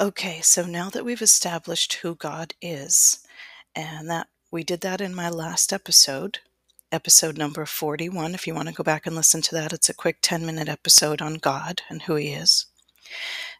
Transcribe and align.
Okay, 0.00 0.40
so 0.42 0.64
now 0.64 0.90
that 0.90 1.04
we've 1.04 1.20
established 1.20 1.94
who 1.94 2.14
God 2.14 2.54
is, 2.62 3.18
and 3.74 4.08
that 4.08 4.28
we 4.48 4.62
did 4.62 4.80
that 4.82 5.00
in 5.00 5.12
my 5.12 5.28
last 5.28 5.72
episode, 5.72 6.38
episode 6.92 7.36
number 7.36 7.66
41. 7.66 8.32
If 8.32 8.46
you 8.46 8.54
want 8.54 8.68
to 8.68 8.74
go 8.74 8.84
back 8.84 9.06
and 9.06 9.16
listen 9.16 9.42
to 9.42 9.56
that, 9.56 9.72
it's 9.72 9.88
a 9.88 9.94
quick 9.94 10.18
10 10.22 10.46
minute 10.46 10.68
episode 10.68 11.20
on 11.20 11.34
God 11.34 11.82
and 11.88 12.02
who 12.02 12.14
He 12.14 12.28
is. 12.28 12.66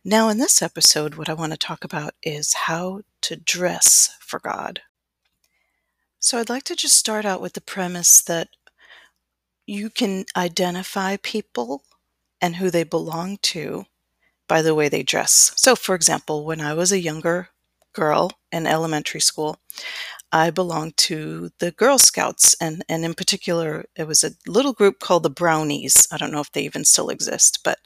Now, 0.04 0.28
in 0.28 0.38
this 0.38 0.62
episode, 0.62 1.16
what 1.16 1.28
I 1.28 1.34
want 1.34 1.50
to 1.50 1.58
talk 1.58 1.82
about 1.82 2.14
is 2.22 2.52
how 2.54 3.00
to 3.22 3.34
dress 3.34 4.10
for 4.20 4.38
God. 4.38 4.82
So, 6.20 6.38
I'd 6.38 6.48
like 6.48 6.64
to 6.64 6.76
just 6.76 6.94
start 6.94 7.24
out 7.24 7.40
with 7.40 7.54
the 7.54 7.60
premise 7.60 8.22
that 8.22 8.50
you 9.66 9.90
can 9.90 10.24
identify 10.36 11.16
people 11.16 11.82
and 12.40 12.56
who 12.56 12.70
they 12.70 12.84
belong 12.84 13.38
to 13.42 13.86
by 14.48 14.62
the 14.62 14.74
way 14.74 14.88
they 14.88 15.02
dress. 15.02 15.52
So, 15.56 15.76
for 15.76 15.94
example, 15.94 16.44
when 16.44 16.60
I 16.60 16.74
was 16.74 16.92
a 16.92 17.00
younger 17.00 17.50
girl 17.92 18.32
in 18.50 18.66
elementary 18.66 19.20
school, 19.20 19.58
I 20.32 20.50
belonged 20.50 20.96
to 20.98 21.50
the 21.58 21.70
Girl 21.70 21.98
Scouts, 21.98 22.54
and, 22.60 22.84
and 22.88 23.04
in 23.04 23.14
particular, 23.14 23.86
it 23.96 24.06
was 24.06 24.24
a 24.24 24.32
little 24.46 24.74
group 24.74 25.00
called 25.00 25.22
the 25.22 25.30
Brownies. 25.30 26.06
I 26.12 26.18
don't 26.18 26.32
know 26.32 26.40
if 26.40 26.52
they 26.52 26.62
even 26.62 26.84
still 26.84 27.08
exist, 27.08 27.60
but 27.64 27.78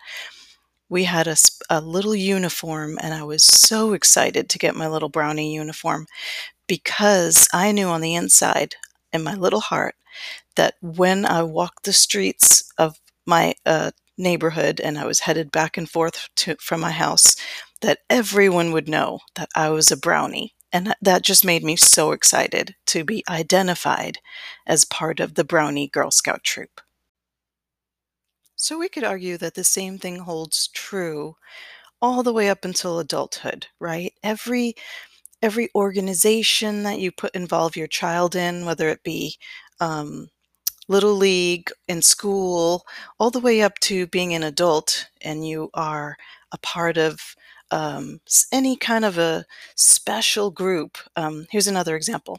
we 0.88 1.05
had 1.05 1.27
a, 1.27 1.37
a 1.71 1.80
little 1.80 2.15
uniform, 2.15 2.99
and 3.01 3.15
I 3.15 3.23
was 3.23 3.45
so 3.45 3.93
excited 3.93 4.49
to 4.51 4.59
get 4.59 4.74
my 4.77 4.88
little 4.88 5.09
brownie 5.09 5.55
uniform 5.55 6.07
because 6.66 7.49
I 7.52 7.73
knew 7.73 7.88
on 7.88 8.01
the 8.01 8.15
inside, 8.15 8.77
in 9.13 9.23
my 9.23 9.35
little 9.35 9.60
heart, 9.60 9.95
that 10.57 10.74
when 10.83 11.24
I 11.24 11.43
walked 11.43 11.85
the 11.85 11.93
streets 11.93 12.71
of 12.79 13.01
my 13.27 13.55
uh, 13.65 13.93
neighborhood 14.23 14.81
and 14.81 14.99
I 14.99 15.05
was 15.05 15.21
headed 15.21 15.53
back 15.53 15.77
and 15.77 15.89
forth 15.91 16.29
to, 16.37 16.57
from 16.61 16.80
my 16.80 16.93
house, 16.93 17.37
that 17.83 17.99
everyone 18.09 18.73
would 18.73 18.89
know 18.89 19.21
that 19.35 19.51
I 19.55 19.69
was 19.71 19.91
a 19.91 19.97
brownie. 19.97 20.55
And 20.73 20.95
that 21.03 21.23
just 21.23 21.45
made 21.45 21.63
me 21.63 21.77
so 21.77 22.13
excited 22.13 22.77
to 22.87 23.05
be 23.05 23.23
identified 23.29 24.19
as 24.66 24.87
part 24.87 25.21
of 25.21 25.35
the 25.35 25.45
Brownie 25.45 25.88
Girl 25.88 26.11
Scout 26.11 26.43
troop. 26.45 26.80
So 28.57 28.79
we 28.79 28.88
could 28.88 29.05
argue 29.05 29.37
that 29.38 29.55
the 29.55 29.65
same 29.65 29.99
thing 29.99 30.21
holds 30.21 30.68
true 30.68 31.37
all 32.01 32.23
the 32.23 32.33
way 32.33 32.49
up 32.49 32.65
until 32.65 32.99
adulthood, 32.99 33.66
right? 33.79 34.13
Every 34.23 34.74
every 35.43 35.68
organization 35.74 36.85
that 36.85 37.01
you 37.01 37.11
put 37.11 37.35
involve 37.35 37.77
your 37.77 37.89
child 37.89 38.37
in, 38.37 38.65
whether 38.65 38.89
it 38.89 39.02
be 39.02 39.37
um, 39.80 40.29
little 40.88 41.15
league 41.15 41.71
in 41.88 42.02
school, 42.02 42.85
all 43.19 43.30
the 43.30 43.41
way 43.41 43.63
up 43.63 43.79
to 43.80 44.07
being 44.09 44.35
an 44.35 44.43
adult 44.43 45.09
and 45.23 45.47
you 45.47 45.71
are 45.74 46.16
a 46.52 46.59
part 46.59 46.99
of 46.99 47.35
um, 47.71 48.21
any 48.52 48.77
kind 48.77 49.05
of 49.05 49.19
a 49.19 49.47
special 49.77 50.51
group. 50.51 50.99
Um, 51.16 51.47
here's 51.51 51.66
another 51.69 51.97
example. 51.97 52.39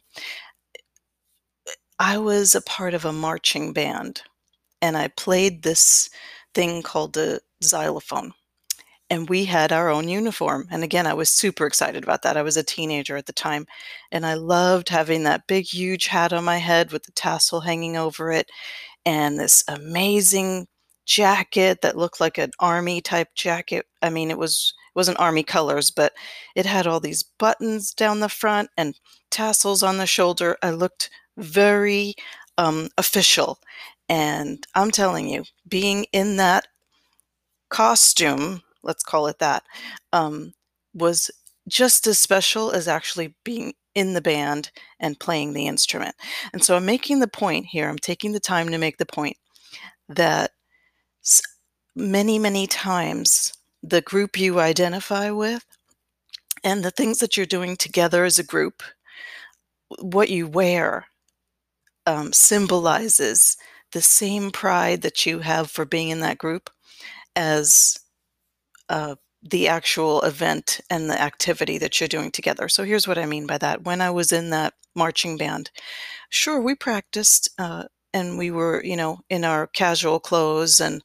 I 2.00 2.18
was 2.18 2.54
a 2.56 2.62
part 2.62 2.94
of 2.94 3.06
a 3.06 3.14
marching 3.14 3.74
band 3.74 4.22
and 4.82 4.98
I 4.98 5.08
played 5.08 5.64
this 5.64 6.10
thing 6.54 6.82
called 6.84 7.14
the 7.14 7.42
xylophone 7.64 8.34
and 9.14 9.30
we 9.30 9.46
had 9.46 9.72
our 9.72 9.90
own 9.90 10.08
uniform. 10.08 10.68
And 10.72 10.84
again, 10.84 11.06
I 11.06 11.14
was 11.14 11.30
super 11.30 11.68
excited 11.68 12.04
about 12.04 12.24
that. 12.24 12.36
I 12.36 12.42
was 12.42 12.58
a 12.58 12.64
teenager 12.64 13.16
at 13.16 13.28
the 13.28 13.34
time, 13.34 13.68
and 14.12 14.26
I 14.26 14.34
loved 14.34 14.90
having 14.90 15.22
that 15.24 15.46
big, 15.46 15.66
huge 15.66 16.08
hat 16.08 16.34
on 16.34 16.44
my 16.44 16.58
head 16.58 16.92
with 16.92 17.04
the 17.04 17.12
tassel 17.12 17.62
hanging 17.62 17.96
over 17.96 18.32
it, 18.32 18.50
and 19.06 19.40
this 19.40 19.64
amazing 19.68 20.68
jacket 21.06 21.82
that 21.82 21.96
looked 21.96 22.20
like 22.20 22.40
an 22.40 22.50
army 22.60 23.02
type 23.02 23.28
jacket. 23.36 23.86
I 24.02 24.10
mean, 24.10 24.32
it 24.32 24.38
was 24.40 24.74
it 24.88 24.98
wasn't 24.98 25.20
army 25.20 25.44
colors, 25.44 25.92
but 25.92 26.14
it 26.56 26.66
had 26.66 26.88
all 26.88 27.00
these 27.00 27.22
buttons 27.22 27.94
down 27.94 28.20
the 28.20 28.30
front 28.30 28.72
and 28.78 29.00
tassels 29.30 29.84
on 29.84 30.00
the 30.00 30.08
shoulder. 30.08 30.58
I 30.64 30.72
looked 30.72 31.12
very 31.38 32.16
um, 32.58 32.90
official. 32.98 33.60
And 34.10 34.66
I'm 34.74 34.90
telling 34.90 35.28
you, 35.30 35.44
being 35.68 36.06
in 36.14 36.38
that 36.38 36.68
costume 37.70 38.63
let's 38.84 39.04
call 39.04 39.28
it 39.28 39.40
that, 39.40 39.64
um, 40.12 40.54
was 40.94 41.32
just 41.68 42.08
as 42.08 42.20
special 42.20 42.72
as 42.72 42.88
actually 42.88 43.36
being 43.44 43.74
in 43.96 44.14
the 44.14 44.22
band 44.22 44.72
and 45.00 45.20
playing 45.20 45.54
the 45.54 45.68
instrument. 45.68 46.16
And 46.52 46.64
so 46.64 46.76
I'm 46.76 46.86
making 46.86 47.20
the 47.20 47.28
point 47.28 47.68
here, 47.68 47.90
I'm 47.90 47.98
taking 47.98 48.32
the 48.32 48.40
time 48.40 48.70
to 48.70 48.78
make 48.78 48.98
the 48.98 49.06
point 49.06 49.38
that 50.10 50.52
many, 51.96 52.40
many 52.40 52.68
times 52.68 53.54
the 53.82 54.02
group 54.02 54.38
you 54.38 54.60
identify 54.60 55.30
with 55.30 55.66
and 56.64 56.84
the 56.84 56.92
things 56.92 57.20
that 57.20 57.38
you're 57.38 57.46
doing 57.46 57.76
together 57.76 58.24
as 58.26 58.40
a 58.40 58.44
group, 58.44 58.82
what 60.00 60.30
you 60.30 60.48
wear 60.48 61.06
um, 62.06 62.34
symbolizes 62.34 63.58
the 63.92 64.02
same 64.02 64.52
pride 64.52 65.02
that 65.02 65.26
you 65.26 65.40
have 65.40 65.70
for 65.70 65.86
being 65.86 66.10
in 66.10 66.20
that 66.22 66.38
group 66.38 66.70
as 67.36 68.00
uh, 68.94 69.16
the 69.42 69.68
actual 69.68 70.22
event 70.22 70.80
and 70.92 71.10
the 71.10 71.20
activity 71.20 71.80
that 71.80 72.00
you're 72.00 72.08
doing 72.08 72.30
together. 72.30 72.70
So 72.70 72.84
here's 72.84 73.08
what 73.08 73.18
I 73.18 73.26
mean 73.26 73.48
by 73.48 73.58
that. 73.58 73.84
When 73.84 74.02
I 74.02 74.12
was 74.12 74.32
in 74.32 74.52
that 74.52 74.76
marching 74.96 75.36
band, 75.36 75.72
sure, 76.30 76.62
we 76.62 76.76
practiced 76.76 77.50
uh, 77.58 77.86
and 78.14 78.38
we 78.38 78.52
were, 78.52 78.84
you 78.86 78.96
know, 78.96 79.22
in 79.32 79.44
our 79.44 79.66
casual 79.66 80.20
clothes 80.20 80.80
and 80.80 81.04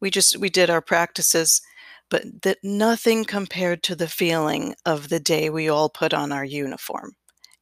we 0.00 0.10
just 0.10 0.36
we 0.38 0.48
did 0.48 0.70
our 0.70 0.80
practices, 0.80 1.60
but 2.08 2.22
that 2.42 2.58
nothing 2.62 3.24
compared 3.24 3.82
to 3.82 3.96
the 3.96 4.08
feeling 4.08 4.76
of 4.86 5.08
the 5.08 5.18
day 5.18 5.50
we 5.50 5.68
all 5.68 5.88
put 5.90 6.14
on 6.14 6.30
our 6.30 6.44
uniform 6.44 7.14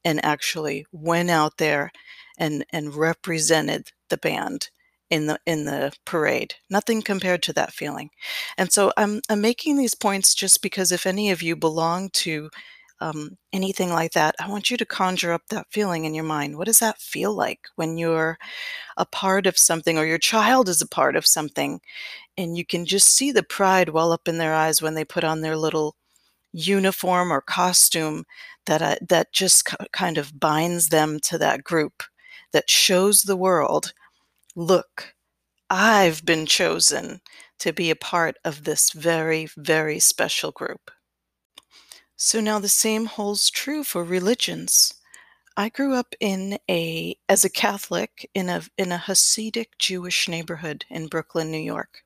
and 0.05 0.23
actually 0.23 0.85
went 0.91 1.31
out 1.31 1.57
there 1.57 1.91
and 2.37 2.63
and 2.71 2.93
represented 2.93 3.91
the 4.09 4.17
band 4.17 4.69
in 5.09 5.27
the 5.27 5.39
in 5.45 5.65
the 5.65 5.93
parade. 6.05 6.55
Nothing 6.69 7.01
compared 7.01 7.43
to 7.43 7.53
that 7.53 7.73
feeling. 7.73 8.09
And 8.57 8.71
so 8.71 8.91
I'm 8.97 9.21
I'm 9.29 9.41
making 9.41 9.77
these 9.77 9.95
points 9.95 10.35
just 10.35 10.61
because 10.61 10.91
if 10.91 11.05
any 11.05 11.31
of 11.31 11.41
you 11.41 11.55
belong 11.55 12.09
to 12.13 12.49
um, 12.99 13.37
anything 13.53 13.91
like 13.91 14.13
that, 14.13 14.35
I 14.39 14.49
want 14.49 14.71
you 14.71 14.77
to 14.77 14.85
conjure 14.85 15.31
up 15.31 15.43
that 15.49 15.67
feeling 15.69 16.05
in 16.05 16.15
your 16.15 16.23
mind. 16.23 16.57
What 16.57 16.65
does 16.65 16.79
that 16.79 16.99
feel 16.99 17.33
like 17.33 17.59
when 17.75 17.97
you're 17.97 18.37
a 18.97 19.05
part 19.05 19.45
of 19.45 19.57
something 19.57 19.97
or 19.97 20.05
your 20.05 20.17
child 20.17 20.69
is 20.69 20.81
a 20.81 20.87
part 20.87 21.15
of 21.15 21.25
something 21.25 21.79
and 22.37 22.57
you 22.57 22.65
can 22.65 22.85
just 22.85 23.09
see 23.09 23.31
the 23.31 23.43
pride 23.43 23.89
well 23.89 24.11
up 24.11 24.27
in 24.27 24.37
their 24.37 24.53
eyes 24.53 24.81
when 24.81 24.95
they 24.95 25.05
put 25.05 25.23
on 25.23 25.41
their 25.41 25.57
little 25.57 25.95
uniform 26.53 27.31
or 27.31 27.41
costume 27.41 28.25
that 28.65 28.81
uh, 28.81 28.95
that 29.07 29.31
just 29.33 29.69
kind 29.91 30.17
of 30.17 30.39
binds 30.39 30.89
them 30.89 31.19
to 31.21 31.37
that 31.37 31.63
group 31.63 32.03
that 32.53 32.69
shows 32.69 33.19
the 33.19 33.37
world 33.37 33.93
Look, 34.57 35.15
I've 35.69 36.25
been 36.25 36.45
chosen 36.45 37.21
to 37.59 37.71
be 37.71 37.89
a 37.91 37.95
part 37.95 38.37
of 38.43 38.63
this 38.65 38.91
very, 38.91 39.47
very 39.55 39.99
special 39.99 40.51
group. 40.51 40.91
So 42.17 42.41
now 42.41 42.59
the 42.59 42.67
same 42.67 43.05
holds 43.05 43.49
true 43.49 43.83
for 43.85 44.03
religions. 44.03 44.93
I 45.57 45.69
grew 45.69 45.93
up 45.95 46.15
in 46.19 46.59
a 46.69 47.17
as 47.29 47.45
a 47.45 47.49
Catholic 47.49 48.29
in 48.33 48.49
a 48.49 48.63
in 48.77 48.91
a 48.91 48.97
Hasidic 48.97 49.77
Jewish 49.79 50.27
neighborhood 50.27 50.85
in 50.89 51.07
Brooklyn, 51.07 51.51
New 51.51 51.59
York. 51.59 52.03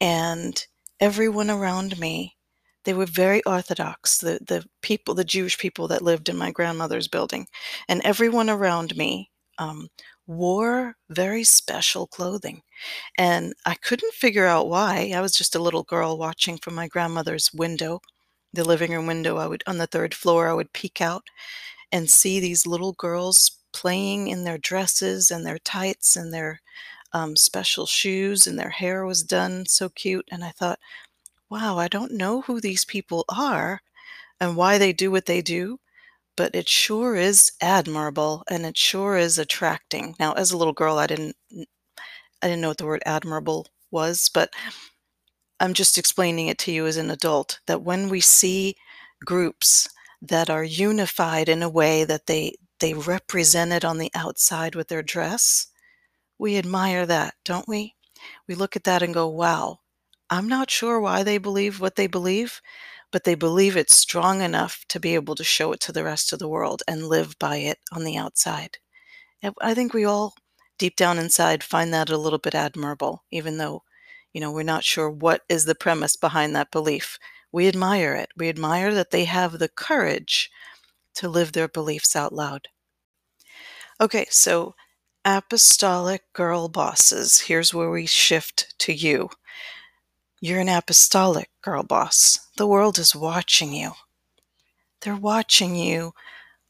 And 0.00 0.66
everyone 1.00 1.50
around 1.50 1.98
me, 1.98 2.36
they 2.84 2.94
were 2.94 3.06
very 3.06 3.42
orthodox, 3.44 4.18
the 4.18 4.40
the 4.46 4.66
people, 4.82 5.14
the 5.14 5.24
Jewish 5.24 5.58
people 5.58 5.88
that 5.88 6.02
lived 6.02 6.28
in 6.28 6.36
my 6.38 6.50
grandmother's 6.50 7.08
building. 7.08 7.48
And 7.88 8.02
everyone 8.04 8.50
around 8.50 8.96
me 8.96 9.30
um, 9.58 9.88
wore 10.26 10.96
very 11.10 11.44
special 11.44 12.06
clothing. 12.06 12.62
And 13.16 13.54
I 13.66 13.74
couldn't 13.74 14.14
figure 14.14 14.46
out 14.46 14.68
why. 14.68 15.12
I 15.14 15.20
was 15.20 15.32
just 15.32 15.54
a 15.54 15.62
little 15.62 15.82
girl 15.82 16.18
watching 16.18 16.58
from 16.58 16.74
my 16.74 16.88
grandmother's 16.88 17.52
window, 17.52 18.00
the 18.52 18.64
living 18.64 18.92
room 18.92 19.06
window. 19.06 19.36
I 19.36 19.46
would, 19.46 19.64
on 19.66 19.78
the 19.78 19.86
third 19.86 20.14
floor, 20.14 20.48
I 20.48 20.54
would 20.54 20.72
peek 20.72 21.00
out 21.00 21.24
and 21.92 22.10
see 22.10 22.40
these 22.40 22.66
little 22.66 22.92
girls 22.92 23.52
playing 23.72 24.28
in 24.28 24.44
their 24.44 24.58
dresses 24.58 25.30
and 25.30 25.44
their 25.44 25.58
tights 25.58 26.16
and 26.16 26.32
their 26.32 26.60
um, 27.12 27.36
special 27.36 27.86
shoes, 27.86 28.46
and 28.46 28.58
their 28.58 28.70
hair 28.70 29.04
was 29.06 29.22
done 29.22 29.66
so 29.66 29.88
cute. 29.88 30.28
And 30.30 30.44
I 30.44 30.50
thought, 30.50 30.78
wow, 31.50 31.78
I 31.78 31.88
don't 31.88 32.12
know 32.12 32.42
who 32.42 32.60
these 32.60 32.84
people 32.84 33.24
are 33.28 33.80
and 34.40 34.56
why 34.56 34.78
they 34.78 34.92
do 34.92 35.10
what 35.10 35.26
they 35.26 35.40
do, 35.42 35.80
but 36.38 36.56
it 36.56 36.70
sure 36.70 37.16
is 37.16 37.52
admirable 37.62 38.44
and 38.50 38.66
it 38.66 38.78
sure 38.78 39.18
is 39.18 39.38
attracting. 39.38 40.16
Now, 40.20 40.34
as 40.34 40.52
a 40.52 40.58
little 40.58 40.74
girl, 40.74 40.98
I 40.98 41.08
didn't 41.08 41.36
I 42.42 42.48
didn't 42.48 42.60
know 42.62 42.68
what 42.68 42.78
the 42.78 42.86
word 42.86 43.02
admirable 43.06 43.66
was, 43.90 44.30
but 44.32 44.50
I'm 45.60 45.74
just 45.74 45.98
explaining 45.98 46.48
it 46.48 46.58
to 46.60 46.72
you 46.72 46.86
as 46.86 46.96
an 46.96 47.10
adult 47.10 47.60
that 47.66 47.82
when 47.82 48.08
we 48.08 48.20
see 48.20 48.76
groups 49.24 49.88
that 50.22 50.50
are 50.50 50.64
unified 50.64 51.48
in 51.48 51.62
a 51.62 51.68
way 51.68 52.04
that 52.04 52.26
they 52.26 52.56
they 52.80 52.94
represent 52.94 53.72
it 53.72 53.84
on 53.84 53.98
the 53.98 54.10
outside 54.14 54.74
with 54.76 54.88
their 54.88 55.02
dress, 55.02 55.66
we 56.38 56.56
admire 56.58 57.06
that, 57.06 57.34
don't 57.44 57.68
we? 57.68 57.96
We 58.48 58.54
look 58.56 58.76
at 58.76 58.84
that 58.84 59.02
and 59.02 59.14
go, 59.14 59.28
"Wow, 59.28 59.80
I'm 60.30 60.48
not 60.48 60.70
sure 60.70 61.00
why 61.00 61.22
they 61.24 61.38
believe 61.38 61.80
what 61.80 61.96
they 61.96 62.06
believe, 62.08 62.62
but 63.10 63.24
they 63.24 63.34
believe 63.34 63.76
it's 63.76 63.94
strong 63.94 64.42
enough 64.42 64.84
to 64.88 65.00
be 65.00 65.14
able 65.14 65.34
to 65.34 65.44
show 65.44 65.72
it 65.72 65.80
to 65.80 65.92
the 65.92 66.04
rest 66.04 66.32
of 66.32 66.38
the 66.38 66.48
world 66.48 66.82
and 66.86 67.08
live 67.08 67.38
by 67.38 67.56
it 67.56 67.78
on 67.92 68.04
the 68.04 68.16
outside. 68.16 68.78
I 69.60 69.74
think 69.74 69.94
we 69.94 70.04
all, 70.04 70.34
deep 70.78 70.96
down 70.96 71.18
inside, 71.18 71.64
find 71.64 71.92
that 71.94 72.10
a 72.10 72.18
little 72.18 72.38
bit 72.38 72.54
admirable, 72.54 73.24
even 73.30 73.58
though, 73.58 73.82
you 74.32 74.40
know, 74.40 74.52
we're 74.52 74.62
not 74.62 74.84
sure 74.84 75.10
what 75.10 75.42
is 75.48 75.64
the 75.64 75.74
premise 75.74 76.16
behind 76.16 76.54
that 76.54 76.70
belief. 76.70 77.18
We 77.50 77.66
admire 77.66 78.14
it. 78.14 78.30
We 78.36 78.48
admire 78.48 78.92
that 78.94 79.10
they 79.10 79.24
have 79.24 79.58
the 79.58 79.68
courage 79.68 80.50
to 81.14 81.28
live 81.28 81.52
their 81.52 81.68
beliefs 81.68 82.14
out 82.14 82.32
loud. 82.32 82.68
Okay, 84.00 84.26
so 84.30 84.74
apostolic 85.24 86.22
girl 86.32 86.68
bosses. 86.68 87.40
Here's 87.40 87.74
where 87.74 87.90
we 87.90 88.06
shift 88.06 88.74
to 88.80 88.92
you. 88.92 89.30
You're 90.40 90.60
an 90.60 90.68
apostolic 90.68 91.50
girl 91.68 91.82
boss. 91.82 92.48
The 92.56 92.66
world 92.66 92.98
is 92.98 93.14
watching 93.14 93.74
you. 93.74 93.92
They're 95.02 95.14
watching 95.14 95.76
you 95.76 96.14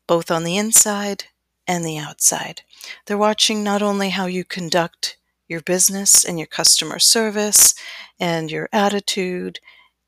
both 0.09 0.29
on 0.29 0.43
the 0.43 0.57
inside 0.57 1.27
and 1.69 1.85
the 1.85 1.99
outside. 1.99 2.63
They're 3.07 3.17
watching 3.17 3.63
not 3.63 3.81
only 3.81 4.09
how 4.11 4.27
you 4.27 4.45
conduct 4.45 5.17
your 5.47 5.61
business 5.61 6.25
and 6.25 6.37
your 6.37 6.49
customer 6.49 6.99
service 6.99 7.75
and 8.19 8.51
your 8.51 8.69
attitude 8.73 9.61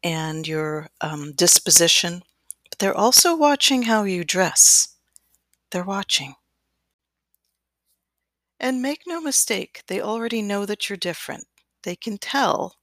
and 0.02 0.48
your 0.48 0.88
um, 1.00 1.34
disposition, 1.36 2.22
but 2.68 2.80
they're 2.80 2.96
also 2.96 3.36
watching 3.36 3.82
how 3.82 4.02
you 4.02 4.24
dress. 4.24 4.96
They're 5.70 5.84
watching. 5.84 6.34
And 8.58 8.82
make 8.82 9.02
no 9.06 9.20
mistake, 9.20 9.84
they 9.86 10.00
already 10.00 10.42
know 10.42 10.66
that 10.66 10.88
you're 10.88 10.96
different. 10.96 11.44
They 11.84 11.94
can 11.94 12.18
tell 12.18 12.79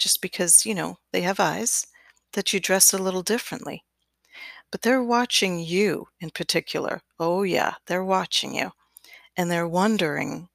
just 0.00 0.20
because, 0.20 0.66
you 0.66 0.74
know, 0.74 0.98
they 1.12 1.20
have 1.20 1.38
eyes 1.38 1.86
that 2.32 2.52
you 2.52 2.58
dress 2.58 2.92
a 2.92 2.98
little 2.98 3.22
differently. 3.22 3.84
But 4.72 4.82
they're 4.82 5.02
watching 5.02 5.60
you 5.60 6.08
in 6.20 6.30
particular. 6.30 7.02
Oh, 7.18 7.42
yeah, 7.42 7.74
they're 7.86 8.04
watching 8.04 8.54
you. 8.54 8.70
And 9.36 9.50
they're 9.50 9.68
wondering 9.68 10.48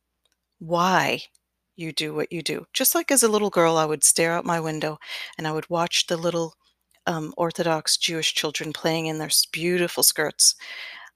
why 0.60 1.22
you 1.76 1.92
do 1.92 2.14
what 2.14 2.32
you 2.32 2.42
do. 2.42 2.66
Just 2.74 2.96
like 2.96 3.12
as 3.12 3.24
a 3.24 3.28
little 3.28 3.50
girl, 3.50 3.78
I 3.78 3.86
would 3.86 4.04
stare 4.04 4.34
out 4.34 4.46
my 4.46 4.60
window 4.60 4.98
and 5.38 5.48
I 5.48 5.52
would 5.52 5.70
watch 5.70 6.08
the 6.08 6.18
little 6.18 6.56
um, 7.08 7.34
Orthodox 7.38 7.98
Jewish 7.98 8.34
children 8.34 8.74
playing 8.74 9.08
in 9.08 9.18
their 9.18 9.30
beautiful 9.52 10.04
skirts. 10.04 10.56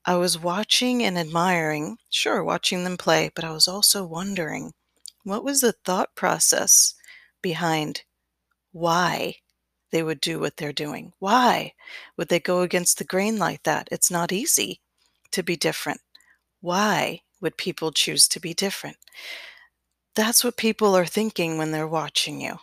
I 0.06 0.16
was 0.16 0.40
watching 0.40 1.04
and 1.04 1.18
admiring, 1.18 1.98
sure, 2.10 2.44
watching 2.44 2.84
them 2.84 2.98
play, 2.98 3.31
but 3.36 3.44
I 3.44 3.52
was 3.52 3.68
also 3.68 4.06
wondering 4.06 4.74
what 5.24 5.44
was 5.44 5.62
the 5.62 5.74
thought 5.86 6.16
process 6.16 6.96
behind 7.42 8.04
why 8.71 9.36
they 9.92 10.04
would 10.04 10.21
do 10.21 10.39
what 10.39 10.57
they're 10.57 10.74
doing. 10.74 11.13
Why 11.19 11.74
would 12.18 12.30
they 12.30 12.39
go 12.39 12.62
against 12.62 12.98
the 12.98 13.04
grain 13.04 13.38
like 13.38 13.63
that? 13.63 13.88
It's 13.92 14.12
not 14.12 14.31
easy 14.31 14.81
to 15.31 15.44
be 15.44 15.56
different. 15.56 16.01
Why 16.62 17.21
would 17.42 17.57
people 17.57 17.92
choose 17.92 18.27
to 18.30 18.39
be 18.39 18.54
different? 18.54 18.98
That's 20.16 20.44
what 20.44 20.57
people 20.57 20.95
are 20.95 21.06
thinking 21.06 21.57
when 21.57 21.71
they're 21.71 21.88
watching 21.88 22.42
you. 22.42 22.57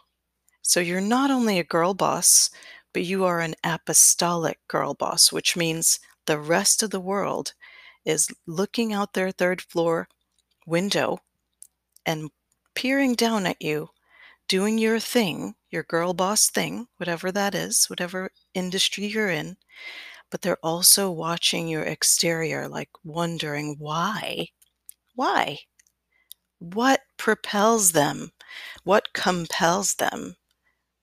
So 0.63 0.81
you're 0.81 1.01
not 1.01 1.31
only 1.31 1.59
a 1.59 1.65
girl 1.65 1.95
boss, 1.95 2.51
but 2.93 3.05
you 3.05 3.25
are 3.25 3.41
an 3.41 3.55
apostolic 3.65 4.59
girl 4.69 4.95
boss, 4.95 5.33
which 5.33 5.57
means 5.57 6.01
the 6.27 6.39
rest 6.39 6.83
of 6.83 6.91
the 6.91 7.01
world 7.01 7.55
is 8.05 8.29
looking 8.47 8.93
out 8.93 9.13
their 9.13 9.31
third 9.31 9.63
floor 9.63 10.09
window 10.67 11.21
and 12.05 12.31
peering 12.75 13.15
down 13.15 13.47
at 13.47 13.61
you, 13.61 13.91
doing 14.49 14.79
your 14.79 15.01
thing, 15.01 15.55
your 15.71 15.83
girl 15.83 16.15
boss 16.15 16.49
thing, 16.51 16.89
whatever 16.97 17.33
that 17.33 17.55
is, 17.55 17.87
whatever 17.87 18.31
industry 18.55 19.07
you're 19.07 19.31
in. 19.31 19.57
But 20.31 20.43
they're 20.43 20.59
also 20.63 21.11
watching 21.11 21.69
your 21.69 21.83
exterior, 21.85 22.69
like 22.69 22.91
wondering 23.05 23.77
why. 23.79 24.49
Why? 25.15 25.59
What 26.59 27.03
propels 27.17 27.93
them? 27.93 28.33
What 28.85 29.13
compels 29.13 29.95
them 29.95 30.37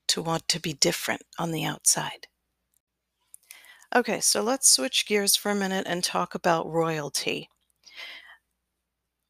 to 0.08 0.22
want 0.22 0.48
to 0.48 0.60
be 0.60 0.72
different 0.74 1.22
on 1.38 1.50
the 1.52 1.64
outside? 1.64 2.28
Okay, 3.94 4.20
so 4.20 4.42
let's 4.42 4.68
switch 4.70 5.06
gears 5.06 5.36
for 5.36 5.50
a 5.52 5.54
minute 5.54 5.86
and 5.88 6.02
talk 6.02 6.34
about 6.34 6.66
royalty. 6.66 7.48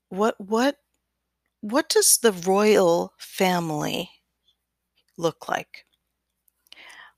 What 0.08 0.40
what 0.40 0.78
what 1.64 1.88
does 1.88 2.18
the 2.18 2.32
royal 2.32 3.14
family 3.16 4.10
look 5.16 5.48
like? 5.48 5.86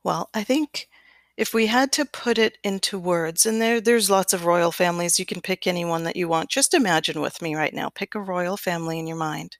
Well, 0.04 0.30
I 0.34 0.44
think 0.44 0.88
if 1.36 1.52
we 1.52 1.66
had 1.66 1.90
to 1.94 2.04
put 2.04 2.38
it 2.38 2.56
into 2.62 2.96
words, 2.96 3.44
and 3.44 3.60
there 3.60 3.80
there's 3.80 4.08
lots 4.08 4.32
of 4.32 4.44
royal 4.44 4.70
families, 4.70 5.18
you 5.18 5.26
can 5.26 5.40
pick 5.40 5.66
any 5.66 5.84
one 5.84 6.04
that 6.04 6.14
you 6.14 6.28
want. 6.28 6.48
Just 6.48 6.74
imagine 6.74 7.20
with 7.20 7.42
me 7.42 7.56
right 7.56 7.74
now. 7.74 7.88
Pick 7.88 8.14
a 8.14 8.20
royal 8.20 8.56
family 8.56 9.00
in 9.00 9.08
your 9.08 9.16
mind. 9.16 9.56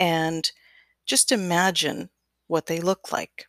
And 0.00 0.50
just 1.04 1.30
imagine 1.30 2.08
what 2.46 2.64
they 2.64 2.80
look 2.80 3.12
like. 3.12 3.44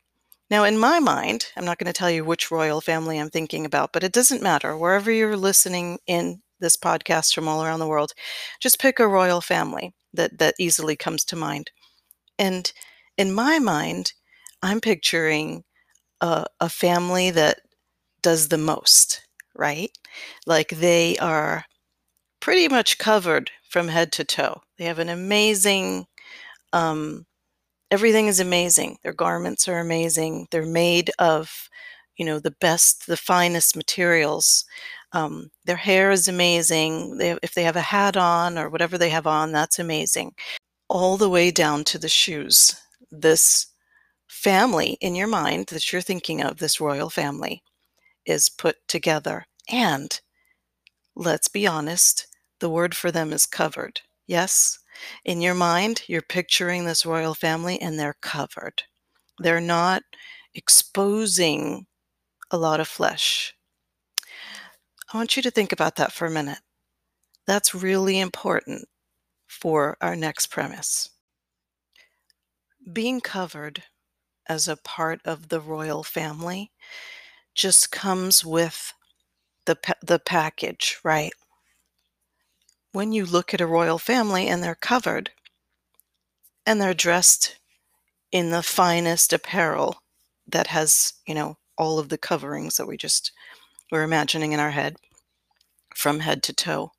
Now, 0.50 0.66
in 0.66 0.78
my 0.78 1.00
mind, 1.00 1.46
I'm 1.56 1.64
not 1.64 1.78
going 1.80 1.88
to 1.88 1.98
tell 1.98 2.12
you 2.12 2.26
which 2.26 2.52
royal 2.52 2.82
family 2.82 3.18
I'm 3.18 3.30
thinking 3.30 3.66
about, 3.66 3.94
but 3.94 4.04
it 4.04 4.12
doesn't 4.12 4.44
matter. 4.44 4.76
Wherever 4.76 5.10
you're 5.10 5.38
listening 5.38 6.00
in 6.06 6.42
this 6.60 6.76
podcast 6.76 7.34
from 7.34 7.48
all 7.48 7.64
around 7.64 7.80
the 7.80 7.88
world, 7.88 8.12
just 8.60 8.82
pick 8.82 9.00
a 9.00 9.08
royal 9.08 9.40
family 9.40 9.94
that, 10.14 10.38
that 10.40 10.56
easily 10.60 10.96
comes 10.96 11.24
to 11.26 11.36
mind. 11.36 11.72
And 12.40 12.72
in 13.18 13.34
my 13.34 13.60
mind, 13.60 14.14
I'm 14.62 14.82
picturing 14.82 15.64
a, 16.22 16.46
a 16.60 16.70
family 16.70 17.32
that 17.32 17.62
does 18.22 18.50
the 18.50 18.58
most, 18.58 19.22
right? 19.56 19.92
Like 20.46 20.70
they 20.70 21.18
are 21.18 21.66
pretty 22.40 22.68
much 22.68 22.98
covered 22.98 23.52
from 23.70 23.88
head 23.88 24.12
to 24.14 24.24
toe. 24.24 24.62
They 24.78 24.86
have 24.86 25.00
an 25.00 25.10
amazing 25.10 26.08
um, 26.74 27.26
everything 27.92 28.28
is 28.28 28.40
amazing. 28.40 28.98
Their 29.04 29.14
garments 29.14 29.68
are 29.68 29.80
amazing. 29.80 30.48
They're 30.52 30.66
made 30.66 31.12
of, 31.20 31.70
you 32.18 32.26
know, 32.26 32.40
the 32.40 32.56
best, 32.60 33.06
the 33.08 33.18
finest 33.18 33.76
materials. 33.76 34.66
Um, 35.14 35.52
their 35.66 35.78
hair 35.78 36.12
is 36.12 36.28
amazing. 36.28 37.18
They, 37.18 37.38
if 37.44 37.54
they 37.54 37.64
have 37.64 37.76
a 37.76 37.82
hat 37.82 38.18
on 38.18 38.58
or 38.58 38.70
whatever 38.70 38.98
they 38.98 39.10
have 39.10 39.28
on, 39.28 39.52
that's 39.52 39.80
amazing. 39.80 40.34
All 40.90 41.18
the 41.18 41.30
way 41.30 41.52
down 41.52 41.84
to 41.86 42.00
the 42.00 42.10
shoes. 42.10 42.76
This 43.12 43.68
family 44.28 44.98
in 45.02 45.16
your 45.16 45.28
mind 45.28 45.68
that 45.68 45.92
you're 45.92 46.02
thinking 46.02 46.42
of, 46.42 46.58
this 46.58 46.82
royal 46.82 47.10
family, 47.10 47.62
is 48.26 48.50
put 48.50 48.76
together. 48.88 49.46
And 49.70 50.20
let's 51.16 51.48
be 51.48 51.68
honest, 51.68 52.28
the 52.60 52.70
word 52.70 52.96
for 52.96 53.12
them 53.12 53.32
is 53.32 53.46
covered. 53.46 54.02
Yes? 54.26 54.80
In 55.26 55.42
your 55.42 55.54
mind, 55.54 56.04
you're 56.08 56.22
picturing 56.22 56.86
this 56.86 57.06
royal 57.06 57.36
family 57.36 57.80
and 57.82 58.00
they're 58.00 58.16
covered. 58.22 58.84
They're 59.40 59.62
not 59.62 60.04
exposing 60.56 61.86
a 62.52 62.58
lot 62.58 62.80
of 62.80 62.88
flesh. 62.88 63.54
I 65.14 65.18
want 65.18 65.38
you 65.38 65.44
to 65.44 65.52
think 65.52 65.72
about 65.72 65.96
that 65.98 66.12
for 66.12 66.26
a 66.26 66.32
minute. 66.32 66.60
That's 67.46 67.76
really 67.76 68.20
important 68.20 68.88
for 69.48 69.96
our 70.02 70.16
next 70.16 70.48
premise. 70.48 71.12
Being 72.92 73.22
covered 73.22 73.84
as 74.50 74.68
a 74.68 74.76
part 74.78 75.22
of 75.24 75.50
the 75.50 75.62
royal 75.62 76.04
family 76.04 76.72
just 77.56 77.92
comes 77.92 78.44
with 78.44 78.94
the, 79.66 79.78
the 80.06 80.20
package, 80.20 81.00
right? 81.04 81.32
when 82.94 83.12
you 83.12 83.26
look 83.26 83.54
at 83.54 83.62
a 83.62 83.68
royal 83.68 83.98
family 84.00 84.48
and 84.48 84.64
they're 84.64 84.76
covered 84.76 85.32
and 86.66 86.80
they're 86.80 86.94
dressed 86.94 87.60
in 88.32 88.52
the 88.52 88.64
finest 88.64 89.34
apparel 89.34 89.98
that 90.48 90.68
has, 90.68 91.14
you 91.28 91.36
know, 91.36 91.58
all 91.78 92.00
of 92.00 92.10
the 92.10 92.18
coverings 92.18 92.78
that 92.78 92.88
we 92.88 92.96
just 92.96 93.32
were 93.92 94.04
imagining 94.04 94.52
in 94.54 94.60
our 94.60 94.72
head 94.72 94.96
from 95.96 96.20
head 96.22 96.44
to 96.44 96.54
toe. 96.54 96.92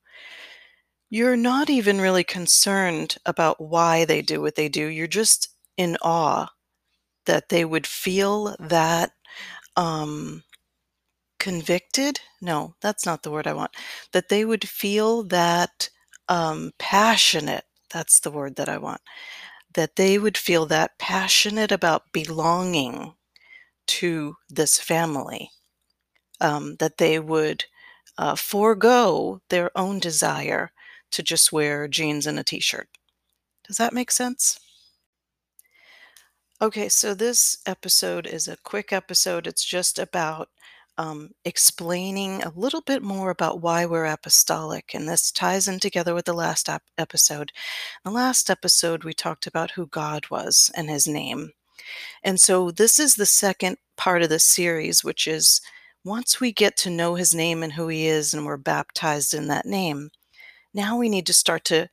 You're 1.10 1.36
not 1.36 1.70
even 1.70 2.00
really 2.00 2.24
concerned 2.24 3.16
about 3.24 3.60
why 3.60 4.04
they 4.04 4.22
do 4.22 4.40
what 4.40 4.56
they 4.56 4.68
do. 4.68 4.86
You're 4.86 5.06
just 5.06 5.48
in 5.76 5.96
awe 6.02 6.48
that 7.26 7.48
they 7.48 7.64
would 7.64 7.86
feel 7.86 8.56
that 8.60 9.12
um, 9.76 10.42
convicted 11.38 12.20
no 12.40 12.74
that's 12.80 13.04
not 13.04 13.22
the 13.22 13.30
word 13.30 13.46
i 13.46 13.52
want 13.52 13.70
that 14.12 14.28
they 14.28 14.44
would 14.44 14.66
feel 14.68 15.22
that 15.24 15.90
um, 16.28 16.72
passionate 16.78 17.64
that's 17.92 18.20
the 18.20 18.30
word 18.30 18.56
that 18.56 18.68
i 18.68 18.78
want 18.78 19.00
that 19.74 19.96
they 19.96 20.18
would 20.18 20.38
feel 20.38 20.66
that 20.66 20.98
passionate 20.98 21.72
about 21.72 22.12
belonging 22.12 23.14
to 23.86 24.36
this 24.50 24.78
family 24.78 25.50
um, 26.44 26.76
that 26.76 26.98
they 26.98 27.18
would 27.18 27.64
uh, 28.18 28.34
forego 28.36 29.40
their 29.48 29.70
own 29.76 29.98
desire 29.98 30.70
to 31.10 31.22
just 31.22 31.52
wear 31.52 31.88
jeans 31.88 32.26
and 32.26 32.38
a 32.38 32.44
t-shirt 32.44 32.88
does 33.66 33.76
that 33.76 33.94
make 33.94 34.10
sense 34.10 34.58
Okay, 36.62 36.88
so 36.88 37.14
this 37.14 37.58
episode 37.66 38.26
is 38.26 38.46
a 38.48 38.56
quick 38.56 38.92
episode. 38.92 39.46
It's 39.46 39.64
just 39.64 39.98
about 39.98 40.48
um, 40.96 41.30
explaining 41.44 42.42
a 42.42 42.52
little 42.54 42.80
bit 42.80 43.02
more 43.02 43.30
about 43.30 43.60
why 43.60 43.84
we're 43.84 44.06
apostolic, 44.06 44.94
and 44.94 45.08
this 45.08 45.32
ties 45.32 45.66
in 45.68 45.80
together 45.80 46.14
with 46.14 46.24
the 46.26 46.32
last 46.32 46.68
ep- 46.68 46.82
episode. 46.96 47.50
The 48.04 48.12
last 48.12 48.50
episode, 48.50 49.04
we 49.04 49.12
talked 49.12 49.46
about 49.46 49.72
who 49.72 49.88
God 49.88 50.30
was 50.30 50.70
and 50.76 50.88
his 50.88 51.08
name. 51.08 51.50
And 52.22 52.40
so 52.40 52.70
this 52.70 53.00
is 53.00 53.16
the 53.16 53.26
second 53.26 53.76
part 53.96 54.22
of 54.22 54.28
the 54.28 54.38
series, 54.38 55.04
which 55.04 55.26
is 55.26 55.60
once 56.04 56.40
we 56.40 56.52
get 56.52 56.76
to 56.78 56.90
know 56.90 57.14
his 57.14 57.34
name 57.34 57.62
and 57.62 57.73
who 57.73 57.88
he 57.88 58.06
is, 58.06 58.34
and 58.34 58.44
we're 58.46 58.56
baptized 58.56 59.34
in 59.34 59.49
that 59.49 59.66
name, 59.66 60.11
now 60.75 60.99
we 60.99 61.08
need 61.08 61.26
to 61.26 61.32
start 61.32 61.64
to 61.66 61.88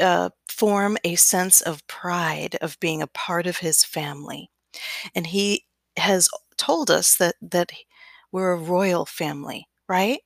uh, 0.00 0.30
form 0.48 0.96
a 1.04 1.16
sense 1.16 1.60
of 1.60 1.86
pride 1.86 2.56
of 2.60 2.78
being 2.80 3.02
a 3.02 3.06
part 3.08 3.46
of 3.46 3.58
his 3.58 3.84
family. 3.84 4.50
And 5.14 5.26
he 5.26 5.66
has 5.96 6.28
told 6.58 6.90
us 6.90 7.16
that 7.16 7.36
that 7.42 7.72
we're 8.32 8.52
a 8.52 8.56
royal 8.56 9.06
family, 9.06 9.66
right? 9.88 10.20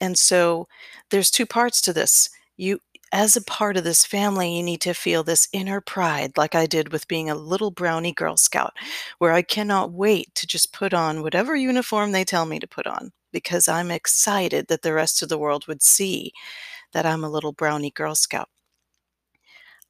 And 0.00 0.18
so 0.18 0.68
there's 1.10 1.30
two 1.30 1.46
parts 1.46 1.80
to 1.82 1.92
this. 1.92 2.30
You 2.56 2.80
as 3.12 3.36
a 3.36 3.42
part 3.42 3.76
of 3.76 3.84
this 3.84 4.04
family, 4.04 4.56
you 4.56 4.62
need 4.62 4.80
to 4.82 4.94
feel 4.94 5.22
this 5.22 5.48
inner 5.52 5.80
pride, 5.80 6.36
like 6.36 6.54
I 6.54 6.66
did 6.66 6.92
with 6.92 7.08
being 7.08 7.30
a 7.30 7.34
little 7.34 7.70
brownie 7.70 8.12
Girl 8.12 8.36
Scout, 8.36 8.74
where 9.18 9.32
I 9.32 9.42
cannot 9.42 9.92
wait 9.92 10.34
to 10.36 10.46
just 10.46 10.72
put 10.72 10.92
on 10.94 11.22
whatever 11.22 11.54
uniform 11.56 12.12
they 12.12 12.24
tell 12.24 12.46
me 12.46 12.58
to 12.58 12.66
put 12.66 12.86
on 12.86 13.12
because 13.32 13.68
I'm 13.68 13.90
excited 13.90 14.68
that 14.68 14.82
the 14.82 14.92
rest 14.94 15.22
of 15.22 15.28
the 15.28 15.38
world 15.38 15.66
would 15.68 15.82
see 15.82 16.32
that 16.92 17.06
I'm 17.06 17.24
a 17.24 17.30
little 17.30 17.52
brownie 17.52 17.90
Girl 17.92 18.14
Scout. 18.14 18.48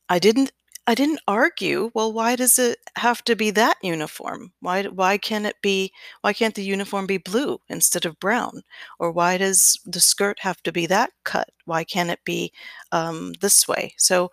I 0.09 0.19
didn't 0.19 0.53
I 0.89 0.95
didn't 0.95 1.21
argue, 1.27 1.91
"Well, 1.95 2.13
why 2.13 2.37
does 2.37 2.59
it 2.59 2.79
have 2.97 3.23
to 3.25 3.35
be 3.37 3.51
that 3.53 3.77
uniform? 3.83 4.53
Why 4.61 4.85
why 4.85 5.19
can't 5.19 5.47
it 5.47 5.57
be 5.63 5.93
why 6.23 6.33
can't 6.33 6.55
the 6.55 6.63
uniform 6.65 7.07
be 7.07 7.19
blue 7.19 7.61
instead 7.69 8.05
of 8.07 8.21
brown? 8.21 8.63
Or 8.99 9.11
why 9.13 9.37
does 9.39 9.79
the 9.85 10.01
skirt 10.01 10.41
have 10.41 10.63
to 10.63 10.73
be 10.73 10.87
that 10.87 11.11
cut? 11.25 11.49
Why 11.65 11.83
can't 11.85 12.11
it 12.11 12.21
be, 12.25 12.53
um, 12.93 13.33
this 13.41 13.67
way?" 13.69 13.95
So, 13.99 14.31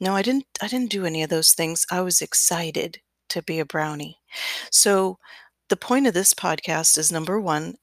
no, 0.00 0.14
I 0.16 0.22
didn't 0.22 0.46
I 0.62 0.68
didn't 0.68 0.90
do 0.92 1.06
any 1.06 1.22
of 1.22 1.30
those 1.30 1.52
things. 1.52 1.86
I 1.90 2.00
was 2.02 2.22
excited 2.22 3.00
to 3.30 3.42
be 3.42 3.58
a 3.60 3.66
brownie. 3.66 4.18
So, 4.72 5.18
the 5.70 5.76
point 5.76 6.06
of 6.08 6.14
this 6.14 6.34
podcast 6.34 6.98
is, 6.98 7.12
number 7.12 7.40
1, 7.40 7.76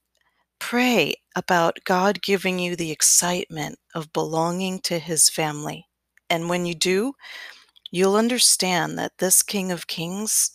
pray 0.60 1.16
about 1.36 1.80
God 1.86 2.22
giving 2.24 2.60
you 2.60 2.76
the 2.76 2.92
excitement 2.92 3.80
of 3.96 4.14
belonging 4.14 4.80
to 4.82 5.00
his 5.00 5.30
family. 5.30 5.88
And 6.30 6.50
when 6.50 6.66
you 6.66 6.76
do, 6.76 7.14
you'll 7.94 8.16
understand 8.16 8.98
that 8.98 9.20
this 9.20 9.44
King 9.44 9.72
of 9.72 9.86
Kings 9.86 10.52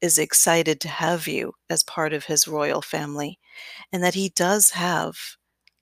is 0.00 0.18
excited 0.18 0.80
to 0.80 0.88
have 0.88 1.28
you 1.28 1.52
as 1.68 1.82
part 1.82 2.14
of 2.14 2.24
his 2.24 2.48
royal 2.48 2.80
family, 2.80 3.38
and 3.92 4.02
that 4.02 4.14
he 4.14 4.30
does 4.30 4.70
have 4.70 5.18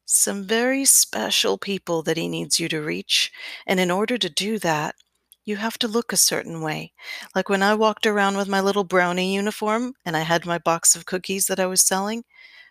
some 0.07 0.45
very 0.45 0.85
special 0.85 1.57
people 1.57 2.03
that 2.03 2.17
he 2.17 2.27
needs 2.29 2.59
you 2.59 2.69
to 2.69 2.81
reach. 2.81 3.31
And 3.65 3.79
in 3.79 3.93
order 3.93 4.19
to 4.19 4.29
do 4.29 4.59
that, 4.59 4.97
you 5.45 5.57
have 5.57 5.79
to 5.79 5.89
look 5.89 6.13
a 6.13 6.17
certain 6.17 6.63
way. 6.63 6.93
Like 7.35 7.49
when 7.49 7.63
I 7.63 7.75
walked 7.75 8.07
around 8.07 8.37
with 8.37 8.49
my 8.49 8.61
little 8.61 8.85
brownie 8.85 9.35
uniform 9.35 9.95
and 10.05 10.17
I 10.17 10.23
had 10.23 10.47
my 10.47 10.59
box 10.59 10.97
of 10.97 11.07
cookies 11.07 11.47
that 11.47 11.61
I 11.61 11.67
was 11.67 11.81
selling, 11.81 12.25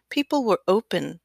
people 0.10 0.43
were 0.43 0.60
open 0.67 1.22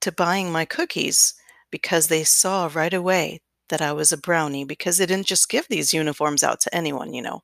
to 0.00 0.12
buying 0.12 0.50
my 0.50 0.64
cookies 0.64 1.34
because 1.70 2.08
they 2.08 2.24
saw 2.24 2.68
right 2.72 2.94
away 2.94 3.40
that 3.70 3.82
I 3.82 3.92
was 3.92 4.12
a 4.12 4.18
brownie 4.18 4.64
because 4.64 4.98
they 4.98 5.06
didn't 5.06 5.26
just 5.26 5.48
give 5.48 5.66
these 5.68 5.94
uniforms 5.94 6.44
out 6.44 6.60
to 6.60 6.74
anyone, 6.74 7.14
you 7.14 7.22
know. 7.22 7.42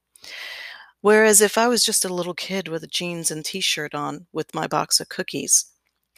Whereas 1.00 1.40
if 1.40 1.56
I 1.56 1.68
was 1.68 1.84
just 1.84 2.04
a 2.04 2.12
little 2.12 2.34
kid 2.34 2.68
with 2.68 2.90
jeans 2.90 3.30
and 3.30 3.44
t-shirt 3.44 3.94
on 3.94 4.26
with 4.32 4.54
my 4.54 4.66
box 4.66 5.00
of 5.00 5.08
cookies, 5.08 5.66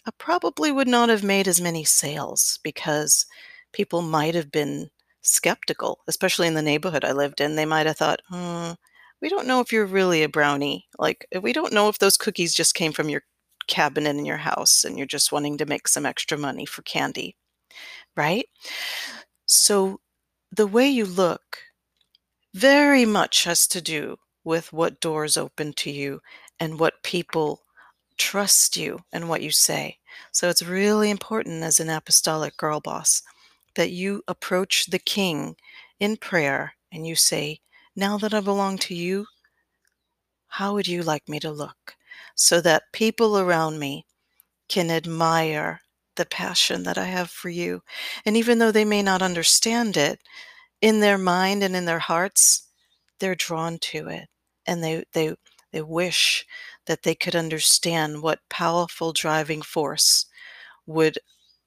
I 0.06 0.10
probably 0.18 0.72
would 0.72 0.88
not 0.88 1.08
have 1.08 1.22
made 1.22 1.46
as 1.46 1.60
many 1.60 1.84
sales 1.84 2.58
because 2.62 3.26
people 3.72 4.02
might 4.02 4.34
have 4.34 4.50
been 4.50 4.90
skeptical, 5.22 6.00
especially 6.08 6.46
in 6.46 6.54
the 6.54 6.62
neighborhood 6.62 7.04
I 7.04 7.12
lived 7.12 7.40
in. 7.40 7.56
They 7.56 7.66
might 7.66 7.86
have 7.86 7.98
thought, 7.98 8.22
hmm, 8.30 8.72
we 9.20 9.28
don't 9.28 9.46
know 9.46 9.60
if 9.60 9.72
you're 9.72 9.86
really 9.86 10.22
a 10.22 10.28
brownie. 10.28 10.86
Like, 10.98 11.26
we 11.42 11.52
don't 11.52 11.72
know 11.72 11.88
if 11.88 11.98
those 11.98 12.16
cookies 12.16 12.54
just 12.54 12.74
came 12.74 12.92
from 12.92 13.08
your 13.08 13.22
cabinet 13.66 14.16
in 14.16 14.24
your 14.24 14.38
house 14.38 14.84
and 14.84 14.96
you're 14.96 15.06
just 15.06 15.32
wanting 15.32 15.58
to 15.58 15.66
make 15.66 15.88
some 15.88 16.06
extra 16.06 16.38
money 16.38 16.64
for 16.64 16.82
candy, 16.82 17.36
right? 18.16 18.46
So 19.48 20.00
the 20.52 20.66
way 20.66 20.88
you 20.88 21.06
look 21.06 21.62
very 22.52 23.06
much 23.06 23.44
has 23.44 23.66
to 23.68 23.80
do 23.80 24.18
with 24.44 24.74
what 24.74 25.00
doors 25.00 25.38
open 25.38 25.72
to 25.72 25.90
you 25.90 26.20
and 26.60 26.78
what 26.78 27.02
people 27.02 27.62
trust 28.18 28.76
you 28.76 29.00
and 29.10 29.28
what 29.28 29.42
you 29.42 29.50
say. 29.50 29.98
So 30.32 30.50
it's 30.50 30.62
really 30.62 31.08
important 31.10 31.62
as 31.62 31.80
an 31.80 31.88
apostolic 31.88 32.58
girl 32.58 32.80
boss 32.80 33.22
that 33.74 33.90
you 33.90 34.22
approach 34.28 34.86
the 34.86 34.98
king 34.98 35.56
in 35.98 36.18
prayer 36.18 36.74
and 36.92 37.06
you 37.06 37.16
say, 37.16 37.60
Now 37.96 38.18
that 38.18 38.34
I 38.34 38.40
belong 38.40 38.76
to 38.78 38.94
you, 38.94 39.26
how 40.48 40.74
would 40.74 40.88
you 40.88 41.02
like 41.02 41.26
me 41.26 41.40
to 41.40 41.50
look? 41.50 41.96
So 42.34 42.60
that 42.60 42.92
people 42.92 43.38
around 43.38 43.78
me 43.78 44.04
can 44.68 44.90
admire 44.90 45.80
the 46.18 46.26
passion 46.26 46.84
that 46.84 46.98
I 46.98 47.06
have 47.06 47.30
for 47.30 47.48
you. 47.48 47.82
And 48.26 48.36
even 48.36 48.58
though 48.58 48.72
they 48.72 48.84
may 48.84 49.02
not 49.02 49.22
understand 49.22 49.96
it, 49.96 50.20
in 50.82 51.00
their 51.00 51.18
mind 51.18 51.64
and 51.64 51.74
in 51.74 51.86
their 51.86 52.00
hearts, 52.00 52.68
they're 53.20 53.34
drawn 53.34 53.78
to 53.78 54.08
it. 54.08 54.28
And 54.66 54.84
they, 54.84 55.04
they, 55.14 55.34
they 55.72 55.82
wish 55.82 56.46
that 56.86 57.04
they 57.04 57.14
could 57.14 57.36
understand 57.36 58.22
what 58.22 58.40
powerful 58.50 59.14
driving 59.14 59.62
force 59.62 60.26
would 60.86 61.18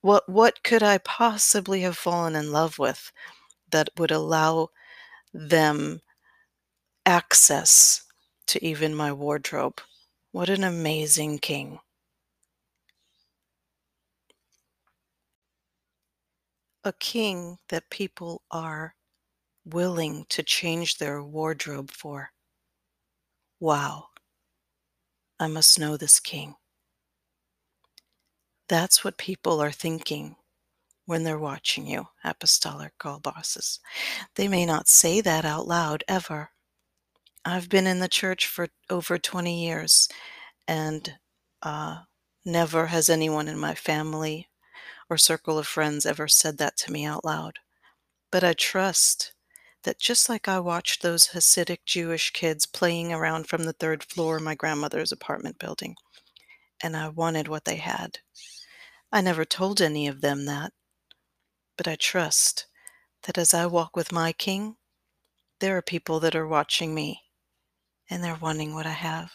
what 0.01 0.27
what 0.29 0.63
could 0.63 0.83
I 0.83 0.97
possibly 0.99 1.81
have 1.81 1.97
fallen 1.97 2.35
in 2.35 2.51
love 2.51 2.79
with 2.79 3.11
that 3.71 3.89
would 3.97 4.11
allow 4.11 4.69
them 5.33 6.01
access 7.05 8.03
to 8.47 8.63
even 8.65 8.95
my 8.95 9.13
wardrobe. 9.13 9.81
What 10.31 10.49
an 10.49 10.63
amazing 10.63 11.39
king. 11.39 11.79
A 16.83 16.93
king 16.93 17.57
that 17.69 17.89
people 17.89 18.43
are 18.51 18.95
willing 19.65 20.25
to 20.29 20.43
change 20.43 20.97
their 20.97 21.23
wardrobe 21.23 21.91
for. 21.91 22.31
Wow, 23.59 24.07
I 25.39 25.47
must 25.47 25.79
know 25.79 25.97
this 25.97 26.19
king. 26.19 26.55
That's 28.69 29.03
what 29.03 29.17
people 29.17 29.61
are 29.61 29.71
thinking 29.71 30.35
when 31.05 31.23
they're 31.23 31.39
watching 31.39 31.87
you, 31.87 32.07
apostolic 32.23 32.97
girl 32.97 33.19
bosses. 33.19 33.79
They 34.35 34.47
may 34.47 34.65
not 34.65 34.87
say 34.87 35.21
that 35.21 35.45
out 35.45 35.67
loud 35.67 36.03
ever. 36.07 36.51
I've 37.45 37.69
been 37.69 37.87
in 37.87 37.99
the 37.99 38.09
church 38.09 38.47
for 38.47 38.69
over 38.89 39.17
20 39.17 39.65
years, 39.65 40.09
and 40.67 41.17
uh, 41.63 42.03
never 42.45 42.87
has 42.87 43.09
anyone 43.09 43.47
in 43.49 43.59
my 43.59 43.75
family 43.75 44.49
or 45.11 45.17
circle 45.17 45.59
of 45.59 45.67
friends 45.67 46.05
ever 46.05 46.25
said 46.25 46.57
that 46.57 46.77
to 46.77 46.89
me 46.89 47.03
out 47.03 47.25
loud. 47.25 47.59
But 48.31 48.45
I 48.45 48.53
trust 48.53 49.33
that 49.83 49.99
just 49.99 50.29
like 50.29 50.47
I 50.47 50.57
watched 50.61 51.01
those 51.01 51.27
Hasidic 51.27 51.79
Jewish 51.85 52.31
kids 52.31 52.65
playing 52.65 53.11
around 53.11 53.47
from 53.47 53.65
the 53.65 53.73
third 53.73 54.05
floor 54.05 54.37
of 54.37 54.43
my 54.43 54.55
grandmother's 54.55 55.11
apartment 55.11 55.59
building, 55.59 55.95
and 56.81 56.95
I 56.95 57.09
wanted 57.09 57.49
what 57.49 57.65
they 57.65 57.75
had. 57.75 58.19
I 59.11 59.19
never 59.19 59.43
told 59.43 59.81
any 59.81 60.07
of 60.07 60.21
them 60.21 60.45
that, 60.45 60.71
but 61.75 61.89
I 61.89 61.97
trust 61.97 62.67
that 63.23 63.37
as 63.37 63.53
I 63.53 63.65
walk 63.65 63.97
with 63.97 64.13
my 64.13 64.31
King, 64.31 64.77
there 65.59 65.75
are 65.75 65.81
people 65.81 66.21
that 66.21 66.35
are 66.37 66.47
watching 66.47 66.95
me 66.95 67.19
and 68.09 68.23
they're 68.23 68.35
wanting 68.35 68.73
what 68.73 68.85
I 68.85 68.91
have. 68.91 69.31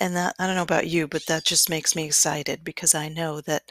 And 0.00 0.16
that, 0.16 0.34
I 0.38 0.46
don't 0.46 0.56
know 0.56 0.62
about 0.62 0.88
you, 0.88 1.06
but 1.06 1.26
that 1.26 1.44
just 1.44 1.68
makes 1.68 1.94
me 1.94 2.06
excited 2.06 2.64
because 2.64 2.94
I 2.94 3.10
know 3.10 3.42
that 3.42 3.70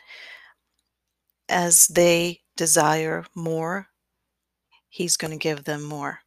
as 1.50 1.88
they 1.88 2.42
desire 2.56 3.26
more, 3.36 3.88
He's 4.90 5.18
going 5.18 5.32
to 5.32 5.38
give 5.38 5.64
them 5.64 5.82
more, 5.84 6.20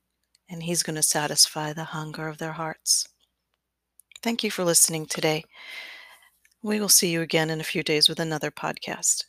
and 0.49 0.63
He's 0.63 0.83
going 0.83 0.97
to 0.97 1.03
satisfy 1.03 1.73
the 1.73 1.85
hunger 1.85 2.29
of 2.29 2.39
their 2.39 2.53
hearts. 2.53 3.09
Thank 4.23 4.43
you 4.43 4.51
for 4.51 4.65
listening 4.65 5.07
today. 5.07 5.45
We 6.63 6.81
will 6.81 6.89
see 6.89 7.11
you 7.11 7.21
again 7.21 7.51
in 7.51 7.61
a 7.61 7.65
few 7.65 7.83
days 7.83 8.09
with 8.09 8.19
another 8.19 8.51
podcast. 8.51 9.25